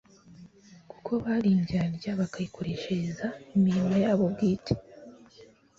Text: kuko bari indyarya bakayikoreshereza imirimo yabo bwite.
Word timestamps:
kuko 0.91 1.11
bari 1.23 1.47
indyarya 1.55 2.09
bakayikoreshereza 2.19 3.27
imirimo 3.55 3.93
yabo 4.03 4.23
bwite. 4.33 4.73